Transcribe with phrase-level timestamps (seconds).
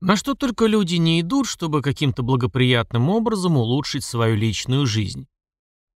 [0.00, 5.26] На что только люди не идут, чтобы каким-то благоприятным образом улучшить свою личную жизнь.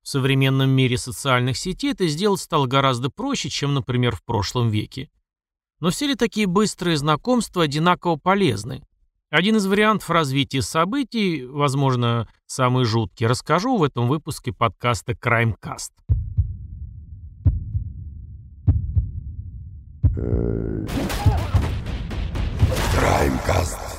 [0.03, 5.08] В современном мире социальных сетей это сделать стало гораздо проще, чем, например, в прошлом веке.
[5.78, 8.82] Но все ли такие быстрые знакомства одинаково полезны?
[9.30, 15.93] Один из вариантов развития событий, возможно, самый жуткий, расскажу в этом выпуске подкаста «Краймкаст».
[22.95, 23.92] Краймкаст.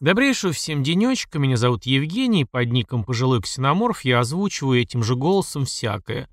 [0.00, 5.64] Добрейшего всем денечка, меня зовут Евгений, под ником Пожилой Ксеноморф я озвучиваю этим же голосом
[5.64, 6.28] всякое.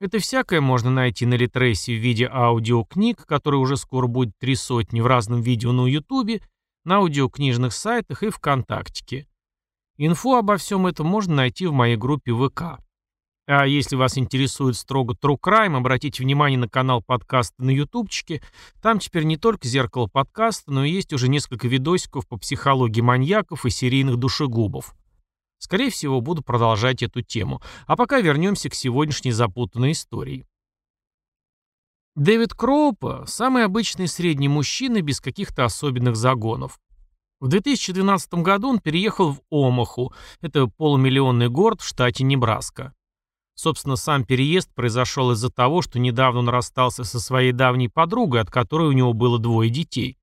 [0.00, 5.00] Это всякое можно найти на Литресе в виде аудиокниг, которые уже скоро будет три сотни
[5.00, 6.42] в разном видео на Ютубе,
[6.84, 9.26] на аудиокнижных сайтах и ВКонтактике.
[9.96, 12.78] Инфу обо всем этом можно найти в моей группе ВК.
[13.50, 18.42] А если вас интересует строго True Crime, обратите внимание на канал подкаста на ютубчике.
[18.82, 23.64] Там теперь не только зеркало подкаста, но и есть уже несколько видосиков по психологии маньяков
[23.64, 24.94] и серийных душегубов.
[25.56, 27.62] Скорее всего, буду продолжать эту тему.
[27.86, 30.46] А пока вернемся к сегодняшней запутанной истории.
[32.16, 36.78] Дэвид Кроупа– самый обычный средний мужчина без каких-то особенных загонов.
[37.40, 40.12] В 2012 году он переехал в Омаху,
[40.42, 42.92] это полумиллионный город в штате Небраска.
[43.60, 48.52] Собственно, сам переезд произошел из-за того, что недавно он расстался со своей давней подругой, от
[48.52, 50.16] которой у него было двое детей.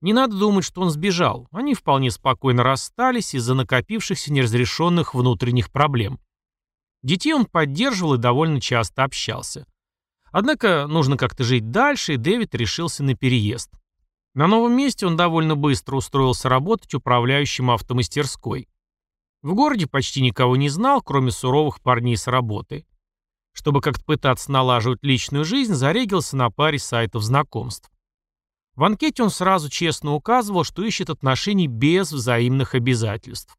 [0.00, 1.48] Не надо думать, что он сбежал.
[1.50, 6.20] Они вполне спокойно расстались из-за накопившихся неразрешенных внутренних проблем.
[7.02, 9.66] Детей он поддерживал и довольно часто общался.
[10.30, 13.72] Однако нужно как-то жить дальше, и Дэвид решился на переезд.
[14.34, 18.68] На новом месте он довольно быстро устроился работать управляющим автомастерской.
[19.42, 22.86] В городе почти никого не знал, кроме суровых парней с работы.
[23.52, 27.90] Чтобы как-то пытаться налаживать личную жизнь, зарегился на паре сайтов знакомств.
[28.76, 33.56] В анкете он сразу честно указывал, что ищет отношений без взаимных обязательств.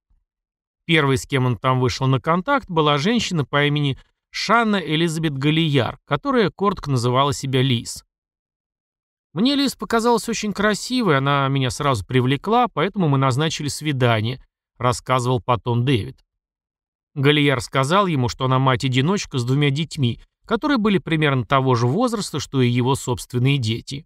[0.86, 3.98] Первой, с кем он там вышел на контакт, была женщина по имени
[4.32, 8.04] Шанна Элизабет Галияр, которая коротко называла себя Лиз.
[9.34, 14.44] Мне Лиз показалась очень красивой, она меня сразу привлекла, поэтому мы назначили свидание,
[14.78, 16.24] рассказывал потом Дэвид.
[17.16, 22.40] Галияр сказал ему, что она мать-одиночка с двумя детьми, которые были примерно того же возраста,
[22.40, 24.06] что и его собственные дети.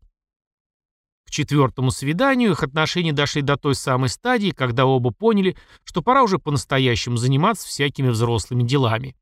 [1.26, 6.24] К четвертому свиданию их отношения дошли до той самой стадии, когда оба поняли, что пора
[6.24, 9.16] уже по-настоящему заниматься всякими взрослыми делами.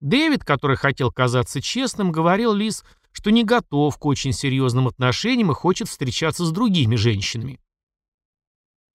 [0.00, 5.54] Дэвид, который хотел казаться честным, говорил Лиз, что не готов к очень серьезным отношениям и
[5.54, 7.60] хочет встречаться с другими женщинами.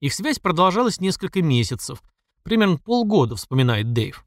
[0.05, 2.03] Их связь продолжалась несколько месяцев,
[2.43, 4.23] примерно полгода, вспоминает Дэйв.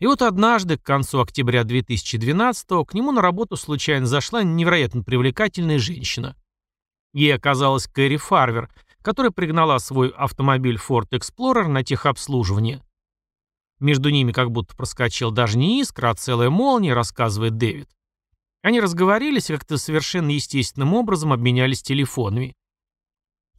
[0.00, 5.78] И вот однажды, к концу октября 2012-го, к нему на работу случайно зашла невероятно привлекательная
[5.78, 6.34] женщина.
[7.12, 12.82] Ей оказалась Кэрри Фарвер, которая пригнала свой автомобиль Ford Explorer на техобслуживание.
[13.78, 17.88] Между ними как будто проскочил даже не искра, а целая молния, рассказывает Дэвид.
[18.62, 22.56] Они разговорились как-то совершенно естественным образом обменялись телефонами.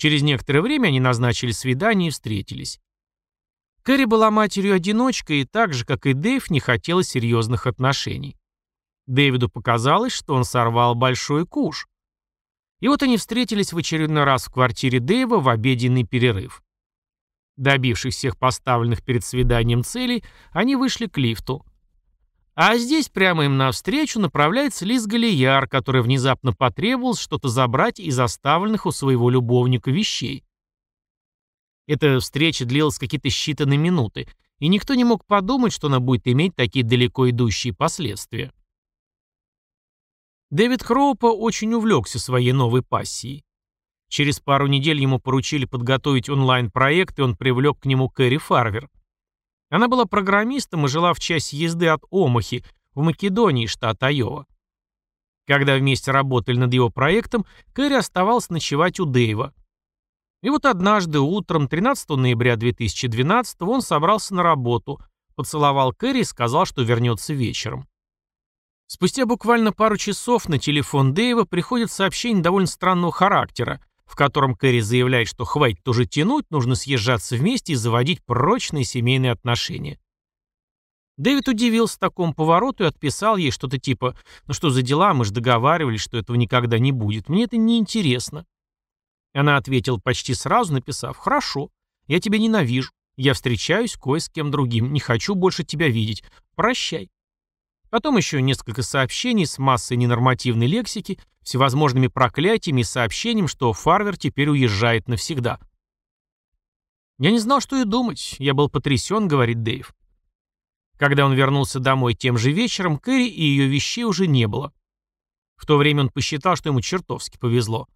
[0.04, 2.82] Через некоторое время они назначили свидание и встретились.
[3.84, 8.36] Кэрри была матерью-одиночкой и так же, как и Дэйв, не хотела серьезных отношений.
[9.08, 11.88] Дэвиду показалось, что он сорвал большой куш.
[12.82, 16.62] И вот они встретились в очередной раз в квартире Дэйва в обеденный перерыв.
[17.56, 21.66] Добившись всех поставленных перед свиданием целей, они вышли к лифту.
[22.56, 28.86] А здесь прямо им навстречу направляется Лиз Галияр, которая внезапно потребовалась что-то забрать из оставленных
[28.86, 30.44] у своего любовника вещей.
[31.88, 34.28] Эта встреча длилась какие-то считанные минуты,
[34.60, 38.54] и никто не мог подумать, что она будет иметь такие далеко идущие последствия.
[40.52, 43.44] Дэвид Хроупа очень увлекся своей новой пассией.
[44.10, 48.92] Через пару недель ему поручили подготовить онлайн-проект, и он привлек к нему Кэрри Фарвер–
[49.74, 52.64] она была программистом и жила в часе езды от Омахи,
[52.94, 54.46] в Македонии, штат Айова.
[55.48, 59.52] Когда вместе работали над его проектом, Кэрри оставался ночевать у Дэйва.
[60.44, 65.02] И вот однажды утром, 13 ноября 2012 он собрался на работу,
[65.34, 67.88] поцеловал Кэрри и сказал, что вернется вечером.
[68.86, 74.80] Спустя буквально пару часов на телефон Дэйва приходит сообщение довольно странного характера, в котором Кэрри
[74.80, 80.00] заявляет, что хватит уже тянуть, нужно съезжаться вместе и заводить прочные семейные отношения.
[81.18, 84.18] Дэвид удивился такому повороту и отписал ей что-то типа
[84.48, 87.78] «Ну что за дела, мы же договаривались, что этого никогда не будет, мне это не
[87.78, 88.46] интересно».
[89.34, 91.70] Она ответила почти сразу, написав «Хорошо,
[92.08, 96.24] я тебя ненавижу, я встречаюсь кое с кем другим, не хочу больше тебя видеть,
[96.56, 97.10] прощай».
[97.94, 104.50] Потом еще несколько сообщений с массой ненормативной лексики, всевозможными проклятиями и сообщением, что Фарвер теперь
[104.50, 105.60] уезжает навсегда.
[107.20, 108.36] «Я не знал, что и думать.
[108.40, 109.94] Я был потрясен»,— говорит Дэйв.
[110.98, 114.74] Когда он вернулся домой тем же вечером, Кэрри и ее вещей уже не было.
[115.56, 117.88] В то время он посчитал, что ему чертовски повезло.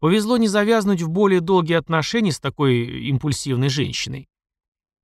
[0.00, 4.26] Повезло не завязнуть в более долгие отношения с такой импульсивной женщиной.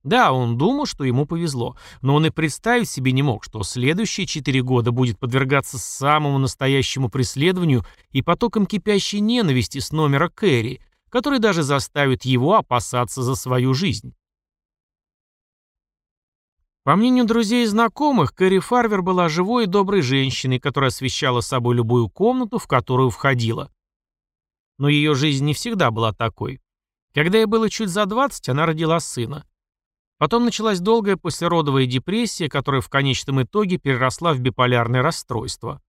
[0.03, 4.25] Да, он думал, что ему повезло, но он и представить себе не мог, что следующие
[4.25, 11.39] четыре года будет подвергаться самому настоящему преследованию и потокам кипящей ненависти с номера Кэрри, который
[11.39, 14.15] даже заставит его опасаться за свою жизнь.
[16.83, 21.75] По мнению друзей и знакомых, Кэрри Фарвер была живой и доброй женщиной, которая освещала собой
[21.75, 23.71] любую комнату, в которую входила.
[24.79, 26.59] Но ее жизнь не всегда была такой.
[27.13, 29.45] Когда ей было чуть за 20, она родила сына.
[30.21, 35.81] Потом началась долгая послеродовая депрессия, которая в конечном итоге переросла в биполярное расстройство.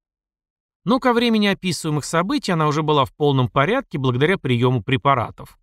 [0.87, 5.59] Но ко времени описываемых событий она уже была в полном порядке благодаря приему препаратов.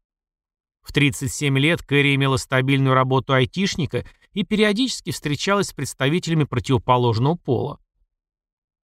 [0.83, 7.80] В 37 лет Кэрри имела стабильную работу айтишника и периодически встречалась с представителями противоположного пола.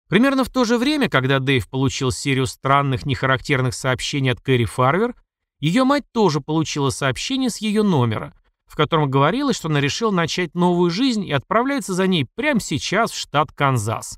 [0.09, 5.15] Примерно в то же время, когда Дэйв получил серию странных, нехарактерных сообщений от Кэрри Фарвер,
[5.59, 8.35] ее мать тоже получила сообщение с ее номера,
[8.71, 13.11] в котором говорилось, что она решила начать новую жизнь и отправляется за ней прямо сейчас
[13.11, 14.17] в штат Канзас.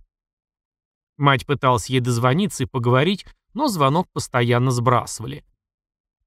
[1.17, 5.43] Мать пыталась ей дозвониться и поговорить, но звонок постоянно сбрасывали.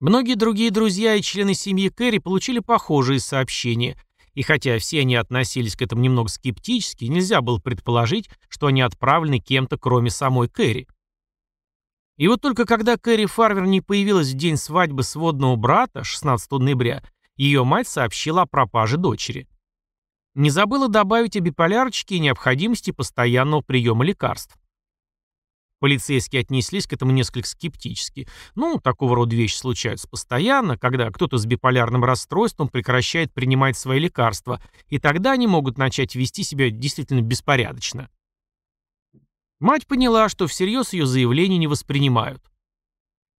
[0.01, 3.97] Многие другие друзья и члены семьи Кэрри получили похожие сообщения,
[4.35, 9.39] и хотя все они относились к этому немного скептически, нельзя было предположить, что они отправлены
[9.39, 10.89] кем-то, кроме самой Кэрри.
[12.17, 17.05] И вот только когда Кэрри Фарвер не появилась в день свадьбы сводного брата, 16 ноября,
[17.37, 19.49] ее мать сообщила о пропаже дочери.
[20.35, 24.57] Не забыла добавить о биполярочке и необходимости постоянного приема лекарств.
[25.79, 28.27] Полицейские отнеслись к этому несколько скептически.
[28.55, 34.63] Ну, такого рода вещи случаются постоянно, когда кто-то с биполярным расстройством прекращает принимать свои лекарства,
[34.89, 38.09] и тогда они могут начать вести себя действительно беспорядочно.
[39.61, 42.43] Мать поняла, что всерьез ее заявление не воспринимают.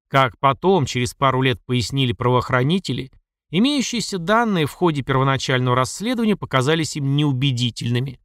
[0.08, 3.12] Как потом, через пару лет пояснили правоохранители,
[3.50, 8.20] Имеющиеся данные в ходе первоначального расследования показались им неубедительными.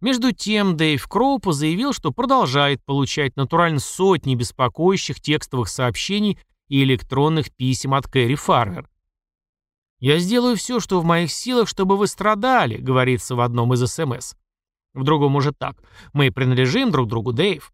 [0.00, 7.54] Между тем Дэйв Кроупа заявил, что продолжает получать натурально сотни беспокоящих текстовых сообщений и электронных
[7.54, 8.88] писем от Кэрри Фарвер.
[10.00, 14.34] «Я сделаю все, что в моих силах, чтобы вы страдали»,— говорится в одном из СМС.
[14.94, 15.76] В другом уже так.
[16.12, 17.72] «Мы принадлежим друг другу, Дэйв».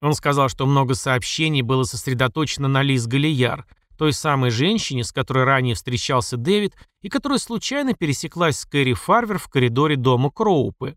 [0.00, 5.44] Он сказал, что много сообщений было сосредоточено на Лиз Галияр, той самой женщине, с которой
[5.44, 10.96] ранее встречался Дэвид и которая случайно пересеклась с Кэрри Фарвер в коридоре дома Кроупы.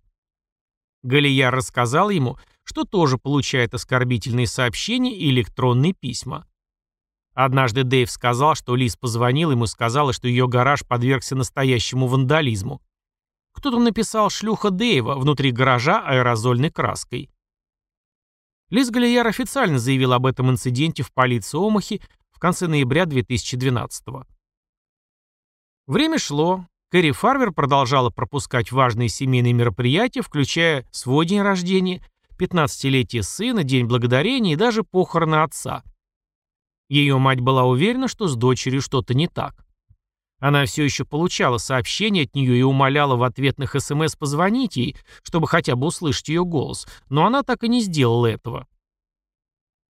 [1.03, 6.47] Галияр рассказал ему, что тоже получает оскорбительные сообщения и электронные письма.
[7.33, 12.81] Однажды Дэйв сказал, что Лиз позвонила ему и сказала, что ее гараж подвергся настоящему вандализму.
[13.53, 17.29] Кто-то написал «шлюха Дэйва» внутри гаража аэрозольной краской.
[18.69, 22.01] Лиз Галияр официально заявил об этом инциденте в полиции Омахи
[22.37, 24.23] в конце ноября 2012 -го.
[25.87, 26.67] Время шло.
[26.91, 32.05] Кэрри Фарвер продолжала пропускать важные семейные мероприятия, включая свой день рождения,
[32.37, 35.83] 15-летие сына, День благодарения и даже похороны отца.
[36.89, 39.65] Ее мать была уверена, что с дочерью что-то не так.
[40.39, 45.47] Она все еще получала сообщения от нее и умоляла в ответных СМС позвонить ей, чтобы
[45.47, 48.67] хотя бы услышать ее голос, но она так и не сделала этого.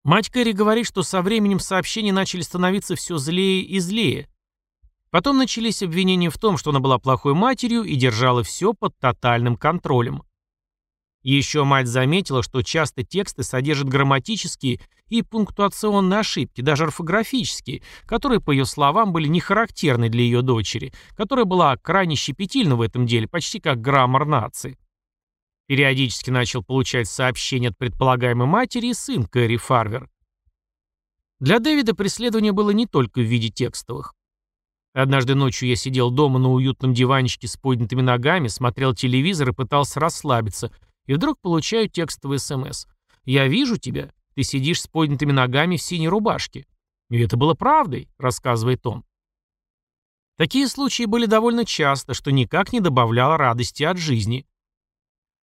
[0.04, 4.28] Мать Кэрри говорит, что со временем сообщения начали становиться все злее и злее.
[5.12, 9.58] Потом начались обвинения в том, что она была плохой матерью и держала все под тотальным
[9.58, 10.24] контролем.
[11.22, 18.50] Еще мать заметила, что часто тексты содержат грамматические и пунктуационные ошибки, даже орфографические, которые, по
[18.50, 23.28] ее словам, были не характерны для ее дочери, которая была крайне щепетильна в этом деле,
[23.28, 24.80] почти как граммар нации.
[25.72, 30.10] Периодически начал получать сообщения от предполагаемой матери и сын Кэрри Фарвер.
[31.40, 34.14] Для Дэвида преследование было не только в виде текстовых.
[34.94, 40.02] Однажды ночью я сидел дома на уютном диванчике с поднятыми ногами, смотрел телевизор и пытался
[40.02, 40.74] расслабиться,
[41.06, 42.88] и вдруг получаю текстовый СМС.
[43.24, 44.12] «Я вижу тебя.
[44.36, 46.66] Ты сидишь с поднятыми ногами в синей рубашке».
[47.10, 49.06] И это было правдой, рассказывает он.
[50.38, 54.46] Такие случаи были довольно часто, что никак не добавляло радости от жизни.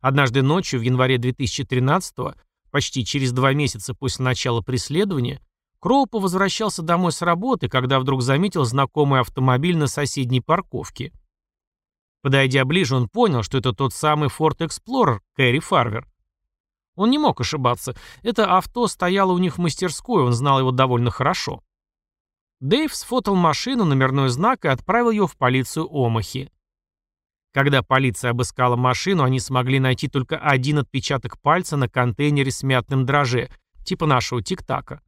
[0.02, 2.36] Однажды ночью в январе 2013-го,
[2.72, 5.42] почти через два месяца после начала преследования,
[5.80, 11.14] Кроупа возвращался домой с работы, когда вдруг заметил знакомый автомобиль на соседней парковке.
[12.24, 16.08] Подойдя ближе, он понял, что это тот самый Ford Explorer Кэрри Фарвер.
[16.96, 17.96] Он не мог ошибаться.
[18.24, 21.62] Это авто стояло у них в мастерской, он знал его довольно хорошо.
[22.60, 26.52] Дэйв сфотал машину, номерной знак и отправил ее в полицию Омахи.
[27.54, 33.06] Когда полиция обыскала машину, они смогли найти только один отпечаток пальца на контейнере с мятным
[33.06, 33.50] дроже,
[33.84, 35.02] типа нашего тик-така.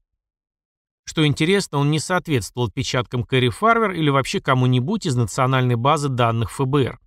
[1.06, 6.52] Что интересно, он не соответствовал отпечаткам Кэрри Фарвер или вообще кому-нибудь из национальной базы данных
[6.52, 7.00] ФБР.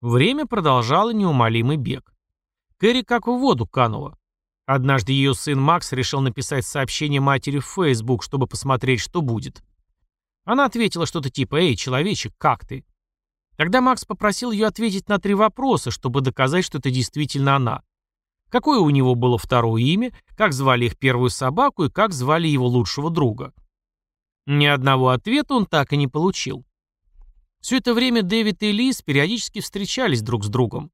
[0.00, 2.14] Время продолжало неумолимый бег.
[2.78, 4.16] Кэрри как в воду канула.
[4.64, 9.62] Однажды ее сын Макс решил написать сообщение матери в Facebook, чтобы посмотреть, что будет.
[10.44, 12.84] Она ответила что-то типа «Эй, человечек, как ты?».
[13.60, 17.82] Тогда Макс попросил ее ответить на три вопроса, чтобы доказать, что это действительно она.
[18.48, 22.66] Какое у него было второе имя, как звали их первую собаку и как звали его
[22.66, 23.52] лучшего друга.
[24.46, 26.64] Ни одного ответа он так и не получил.
[27.60, 30.90] Все это время Дэвид и Лиз периодически встречались друг с другом.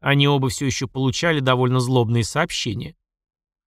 [0.00, 2.96] Они оба все еще получали довольно злобные сообщения.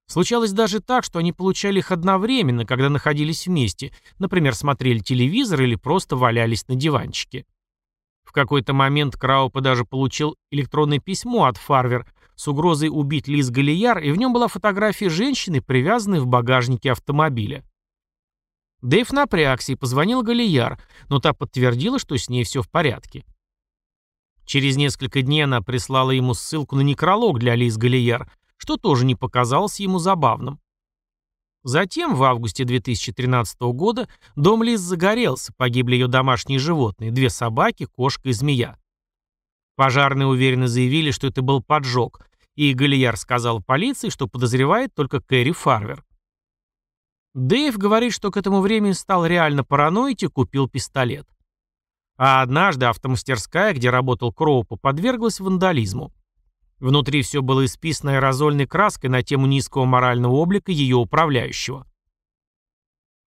[0.05, 5.75] Случалось даже так, что они получали их одновременно, когда находились вместе, например, смотрели телевизор или
[5.75, 7.45] просто валялись на диванчике.
[8.27, 12.05] В какой-то момент Краупа даже получил электронное письмо от Фарвер
[12.35, 17.63] с угрозой убить Лиз Галияр, и в нем была фотография женщины, привязанной в багажнике автомобиля.
[18.81, 23.23] Дэйв напрягся и позвонил Галияр, но та подтвердила, что с ней все в порядке.
[24.45, 29.15] Через несколько дней она прислала ему ссылку на некролог для Лиз Галияр, что тоже не
[29.15, 30.59] показалось ему забавным.
[31.63, 38.29] Затем, в августе 2013 года, дом Лиз загорелся, погибли ее домашние животные, две собаки, кошка
[38.29, 38.77] и змея.
[39.75, 45.51] Пожарные уверенно заявили, что это был поджог, и Галияр сказал полиции, что подозревает только Кэрри
[45.51, 46.03] Фарвер.
[47.35, 51.27] Дэйв говорит, что к этому времени стал реально параноить и купил пистолет.
[52.17, 56.11] А однажды автомастерская, где работал Кроупа, подверглась вандализму.
[56.79, 61.87] Внутри все было исписано аэрозольной краской на тему низкого морального облика ее управляющего.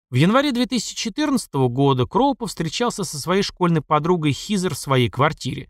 [0.09, 5.69] В январе 2014 года Кроупа встречался со своей школьной подругой Хизер в своей квартире.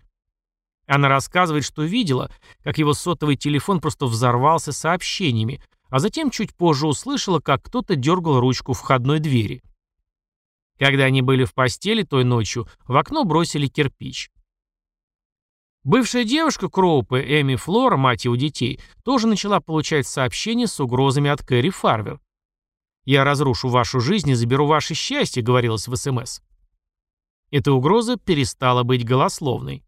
[0.88, 2.32] Она рассказывает, что видела,
[2.64, 8.40] как его сотовый телефон просто взорвался сообщениями, а затем чуть позже услышала, как кто-то дергал
[8.40, 9.62] ручку входной двери.
[10.80, 14.32] Когда они были в постели той ночью, в окно бросили кирпич.
[15.84, 21.44] Бывшая девушка Кроупы, Эми Флора, мать его детей, тоже начала получать сообщения с угрозами от
[21.44, 22.20] Кэрри Фарвер.
[23.04, 26.42] «Я разрушу вашу жизнь и заберу ваше счастье»,— говорилось в СМС.
[27.50, 29.84] Эта угроза перестала быть голословной.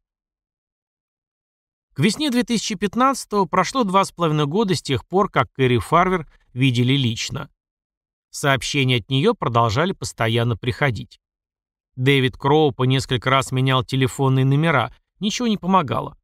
[1.93, 6.93] К весне 2015-го прошло два с половиной года с тех пор, как Кэрри Фарвер видели
[6.93, 7.51] лично.
[8.31, 11.19] Сообщения от нее продолжали постоянно приходить.
[11.95, 16.17] Дэвид Кроу несколько раз менял телефонные номера, ничего не помогало.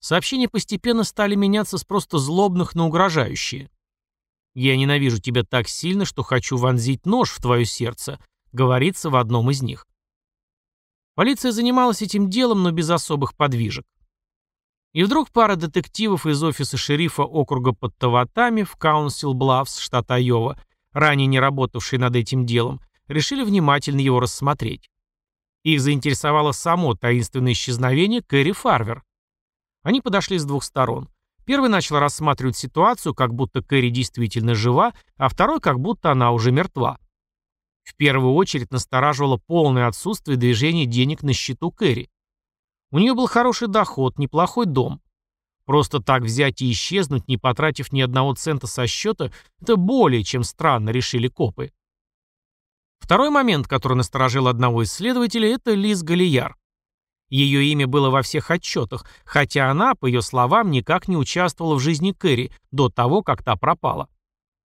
[0.00, 3.70] Сообщения постепенно стали меняться с просто злобных на угрожающие.
[4.54, 8.18] «Я ненавижу тебя так сильно, что хочу вонзить нож в твое сердце»,
[8.52, 9.86] говорится в одном из них.
[11.14, 13.84] Полиция занималась этим делом, но без особых подвижек.
[14.92, 20.60] И вдруг пара детективов из офиса шерифа округа под Таватами в Каунсил Блавс, штат Айова,
[20.92, 24.90] ранее не работавшие над этим делом, решили внимательно его рассмотреть.
[25.64, 29.02] Их заинтересовало само таинственное исчезновение Кэрри Фарвер.
[29.82, 31.08] Они подошли с двух сторон.
[31.44, 36.52] Первый начал рассматривать ситуацию, как будто Кэрри действительно жива, а второй, как будто она уже
[36.52, 36.98] мертва.
[37.82, 42.10] В первую очередь настораживало полное отсутствие движения денег на счету Кэрри.
[42.92, 45.00] У нее был хороший доход, неплохой дом.
[45.64, 50.44] Просто так взять и исчезнуть, не потратив ни одного цента со счета, это более чем
[50.44, 51.72] странно, решили копы.
[53.02, 56.56] Второй момент, который насторожил одного исследователя, это Лиз Галияр.
[57.30, 61.80] Ее имя было во всех отчетах, хотя она, по ее словам, никак не участвовала в
[61.80, 64.08] жизни Кэрри до того, как та пропала.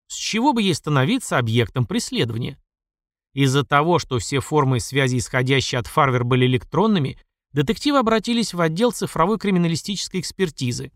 [0.08, 2.62] С чего бы ей становиться объектом преследования?
[3.34, 7.20] Из-за того, что все формы связи, исходящие от Фарвер, были электронными,
[7.53, 10.91] детективы обратились в отдел цифровой криминалистической экспертизы.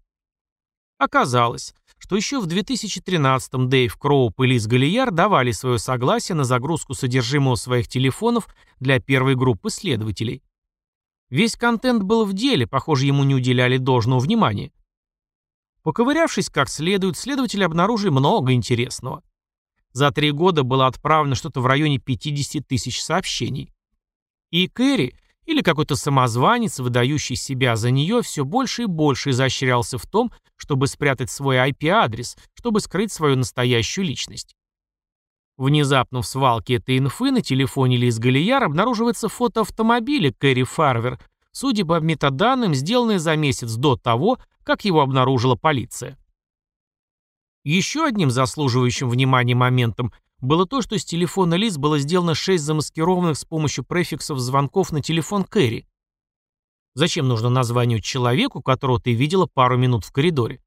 [0.99, 6.95] Оказалось, что еще в 2013-м Дэйв Кроуп и Лиз Галияр давали свое согласие на загрузку
[6.95, 8.47] содержимого своих телефонов
[8.79, 10.41] для первой группы следователей.
[11.29, 14.71] Весь контент был в деле, похоже, ему не уделяли должного внимания.
[15.83, 19.23] Поковырявшись как следует, следователи обнаружили много интересного.
[19.91, 23.71] За три года было отправлено что-то в районе 50 тысяч сообщений.
[24.49, 30.05] И Кэрри или какой-то самозванец, выдающий себя за нее, все больше и больше изощрялся в
[30.05, 34.55] том, чтобы спрятать свой IP-адрес, чтобы скрыть свою настоящую личность.
[35.57, 41.19] Внезапно в свалке этой инфы на телефоне Лиз Галияр обнаруживается фото автомобиля Кэрри Фарвер,
[41.51, 46.17] судя по метаданным, сделанные за месяц до того, как его обнаружила полиция.
[47.63, 53.37] Еще одним заслуживающим внимания моментом было то, что с телефона Лиз было сделано шесть замаскированных
[53.37, 55.87] с помощью префиксов звонков на телефон Кэрри.
[56.93, 60.61] Зачем нужно названию человеку, которого ты видела пару минут в коридоре?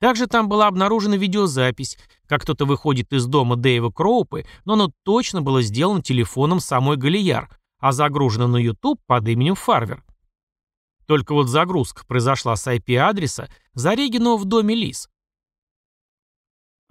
[0.00, 5.42] Также там была обнаружена видеозапись, как кто-то выходит из дома Дэйва Кроупы, но оно точно
[5.42, 10.04] было сделано телефоном самой Галияр, а загружено на YouTube под именем Фарвер.
[11.06, 15.08] Только вот загрузка произошла с IP-адреса, зарегенного в доме Лиз.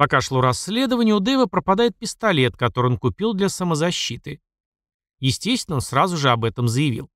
[0.01, 4.41] Пока шло расследование, у Дэйва пропадает пистолет, который он купил для самозащиты.
[5.19, 7.07] Естественно, он сразу же об этом заявил.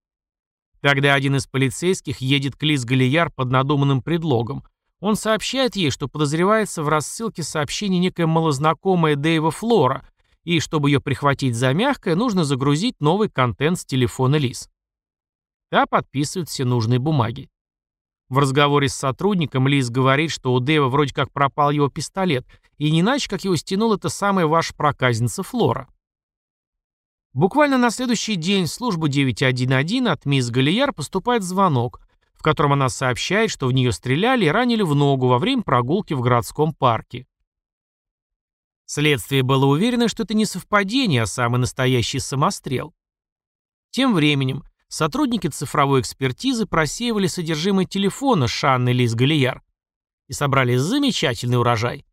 [0.81, 4.63] Тогда один из полицейских едет к Лиз Галияр под надуманным предлогом.
[4.99, 10.07] Он сообщает ей, что подозревается в рассылке сообщений некая малознакомая Дэйва Флора,
[10.43, 14.69] и чтобы ее прихватить за мягкое, нужно загрузить новый контент с телефона Лиз.
[15.71, 17.49] Та подписывает все нужные бумаги.
[18.29, 22.45] В разговоре с сотрудником Лиз говорит, что у Дэйва вроде как пропал его пистолет,
[22.77, 25.87] и не иначе, как его стянул это самая ваша проказница Флора.
[27.33, 31.99] Буквально на следующий день в службу 911 от мисс Галияр поступает звонок,
[32.33, 36.13] в котором она сообщает, что в нее стреляли и ранили в ногу во время прогулки
[36.13, 37.27] в городском парке.
[38.85, 42.93] Следствие было уверено, что это не совпадение, а самый настоящий самострел.
[43.89, 49.63] Тем временем сотрудники цифровой экспертизы просеивали содержимое телефона Шанны Лиз Галияр
[50.27, 52.05] и собрали замечательный урожай.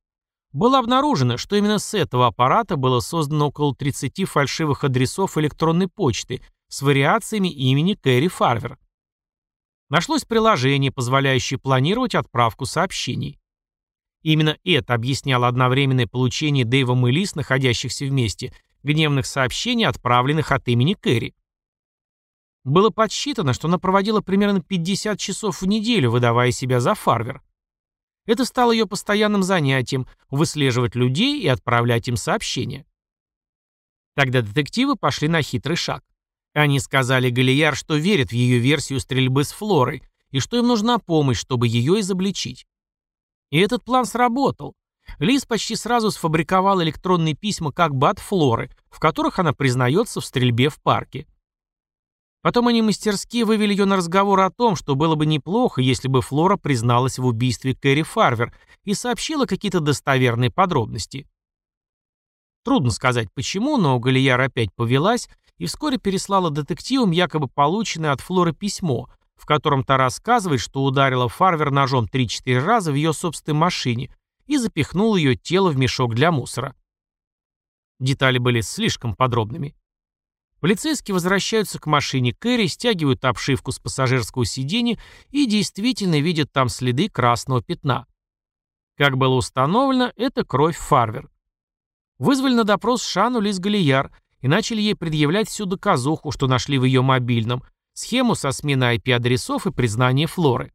[0.52, 6.42] Было обнаружено, что именно с этого аппарата было создано около 30 фальшивых адресов электронной почты
[6.68, 8.78] с вариациями имени Кэрри Фарвер.
[9.88, 13.38] Нашлось приложение, позволяющее планировать отправку сообщений.
[14.22, 20.94] Именно это объясняло одновременное получение Дэйвом и Лис, находящихся вместе, гневных сообщений, отправленных от имени
[20.94, 21.34] Кэрри.
[22.64, 27.42] Было подсчитано, что она проводила примерно 50 часов в неделю, выдавая себя за Фарвер.
[28.26, 32.86] Это стало ее постоянным занятием– выслеживать людей и отправлять им сообщения.
[34.14, 36.04] Тогда детективы пошли на хитрый шаг.
[36.54, 40.98] Они сказали Галияр, что верят в ее версию стрельбы с Флорой и что им нужна
[40.98, 42.66] помощь, чтобы ее изобличить.
[43.50, 44.74] И этот план сработал.
[45.18, 50.24] Лиз почти сразу сфабриковал электронные письма как бы от Флоры, в которых она признается в
[50.24, 51.26] стрельбе в парке.
[52.42, 56.20] Потом они мастерски вывели ее на разговор о том, что было бы неплохо, если бы
[56.20, 58.52] Флора призналась в убийстве Кэрри Фарвер
[58.84, 61.28] и сообщила какие-то достоверные подробности.
[62.64, 65.28] Трудно сказать почему, но Галияр опять повелась
[65.58, 71.28] и вскоре переслала детективам якобы полученное от Флоры письмо, в котором та рассказывает, что ударила
[71.28, 74.14] Фарвер ножом 3-4 раза в ее собственной машине
[74.46, 76.74] и запихнула ее тело в мешок для мусора.
[78.00, 79.76] Детали были слишком подробными.
[80.62, 84.96] Полицейские возвращаются к машине Кэрри, стягивают обшивку с пассажирского сиденья
[85.30, 88.06] и действительно видят там следы красного пятна.
[88.96, 91.28] Как было установлено, это кровь Фарвер.
[92.18, 96.84] Вызвали на допрос Шану Лиз Галияр и начали ей предъявлять всю доказуху, что нашли в
[96.84, 100.72] ее мобильном, схему со сменой IP-адресов и признание Флоры.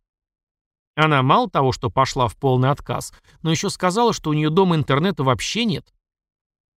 [0.95, 4.76] Она мало того, что пошла в полный отказ, но еще сказала, что у нее дома
[4.76, 5.93] интернета вообще нет.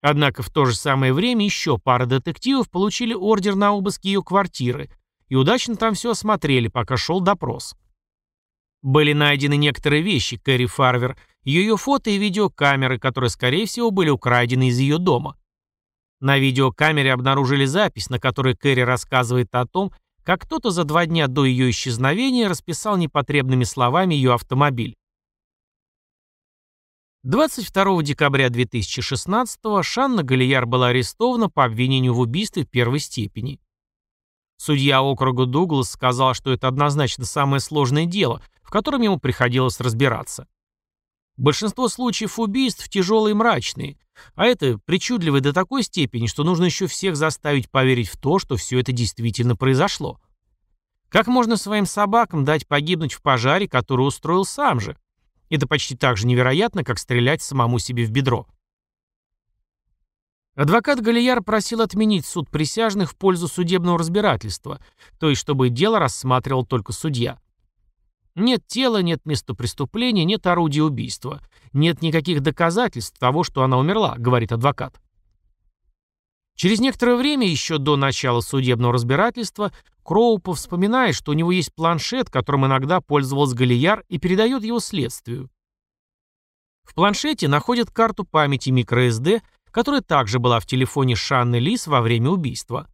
[0.03, 4.91] Однако в то же самое время еще пара детективов получили ордер на обыск ее квартиры
[5.29, 7.77] и удачно там все осмотрели, пока шел допрос.
[8.83, 14.69] Были найдены некоторые вещи Кэрри Фарвер, ее фото и видеокамеры, которые, скорее всего, были украдены
[14.69, 15.37] из ее дома.
[16.19, 19.93] На видеокамере обнаружили запись, на которой Кэрри рассказывает о том,
[20.25, 24.97] как кто-то за два дня до ее исчезновения расписал непотребными словами ее автомобиль.
[27.23, 33.61] 22 декабря 2016 Шанна Галияр была арестована по обвинению в убийстве первой степени.
[34.57, 40.49] Судья округа Дуглас сказал, что это однозначно самое сложное дело, в котором ему приходилось разбираться.
[41.37, 43.99] Большинство случаев убийств тяжелые и мрачные,
[44.35, 48.57] а это причудливое до такой степени, что нужно еще всех заставить поверить в то, что
[48.57, 50.19] все это действительно произошло.
[51.11, 54.97] Как можно своим собакам дать погибнуть в пожаре, который устроил сам же?
[55.51, 58.47] Это почти так же невероятно, как стрелять самому себе в бедро.
[60.55, 64.81] Адвокат Галияр просил отменить суд присяжных в пользу судебного разбирательства,
[65.19, 67.39] то есть чтобы дело рассматривал только судья.
[68.35, 71.41] Нет тела, нет места преступления, нет орудия убийства.
[71.73, 75.01] Нет никаких доказательств того, что она умерла, говорит адвокат.
[76.55, 79.73] Через некоторое время, еще до начала судебного разбирательства,
[80.11, 85.49] Кроупов вспоминает, что у него есть планшет, которым иногда пользовался Галияр, и передает его следствию.
[86.83, 92.31] В планшете находят карту памяти microSD, которая также была в телефоне Шанны Лис во время
[92.31, 92.93] убийства.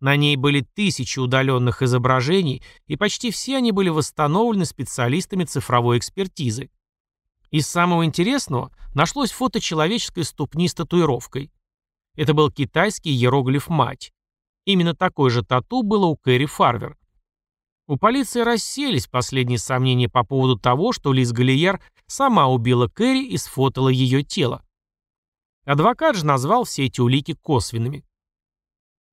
[0.00, 6.68] На ней были тысячи удаленных изображений, и почти все они были восстановлены специалистами цифровой экспертизы.
[7.50, 11.50] Из самого интересного нашлось фото человеческой ступни с татуировкой.
[12.14, 14.12] Это был китайский иероглиф «Мать».
[14.66, 16.98] Именно такой же тату было у Кэрри Фарвер.
[17.86, 23.36] У полиции расселись последние сомнения по поводу того, что Лиз Галияр сама убила Кэрри и
[23.36, 24.64] сфотала ее тело.
[25.64, 28.04] Адвокат же назвал все эти улики косвенными.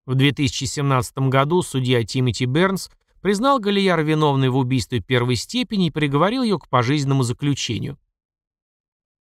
[0.07, 2.89] В 2017 году судья Тимоти Бернс
[3.21, 7.99] признал Галияр виновной в убийстве первой степени и приговорил ее к пожизненному заключению.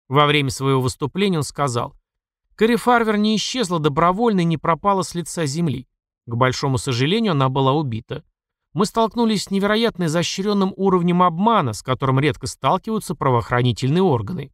[0.08, 1.94] Во время своего выступления он сказал,
[2.56, 5.88] «Кэрри Фарвер не исчезла добровольно и не пропала с лица земли.
[6.26, 8.24] К большому сожалению, она была убита
[8.74, 14.52] мы столкнулись с невероятно изощренным уровнем обмана, с которым редко сталкиваются правоохранительные органы.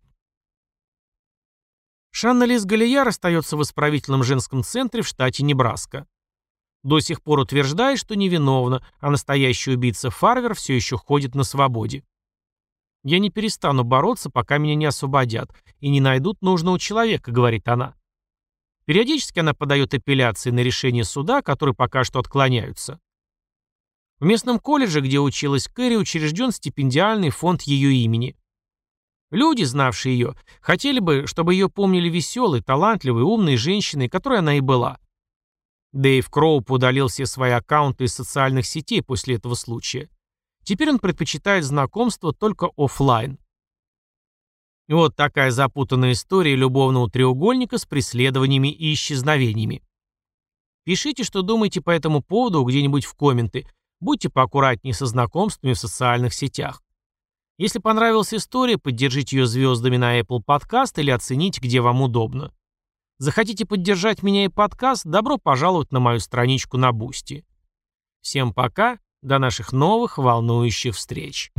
[2.11, 6.07] Шанна Лиз Галияр остается в исправительном женском центре в штате Небраска.
[6.83, 12.03] До сих пор утверждает, что невиновна, а настоящий убийца Фарвер все еще ходит на свободе.
[13.03, 17.93] «Я не перестану бороться, пока меня не освободят и не найдут нужного человека»,— говорит она.
[18.87, 23.01] Периодически она подает апелляции на решение суда, которые пока что отклоняются.
[24.19, 28.37] В местном колледже, где училась Кэрри, учрежден стипендиальный фонд ее имени.
[29.29, 34.61] Люди, знавшие ее, хотели бы, чтобы ее помнили веселой, талантливой, умной женщиной, которой она и
[34.61, 34.99] была.
[35.91, 40.09] Дэйв Кроуп удалил все свои аккаунты из социальных сетей после этого случая.
[40.63, 43.37] Теперь он предпочитает знакомство только офлайн.
[44.93, 49.83] Вот такая запутанная история любовного треугольника с преследованиями и исчезновениями.
[50.85, 53.65] Пишите, что думаете по этому поводу где-нибудь в комменты,
[53.99, 56.83] Будьте поаккуратнее со знакомствами в социальных сетях.
[57.57, 62.53] Если понравилась история, поддержите ее звездами на Apple Podcast или оцените, где вам удобно.
[63.17, 67.43] Захотите поддержать меня и подкаст, добро пожаловать на мою страничку на Boosty.
[68.21, 71.51] Всем пока, до наших новых волнующих встреч.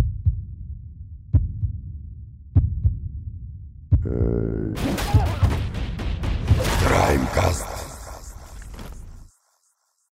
[6.87, 7.78] Краймкаст.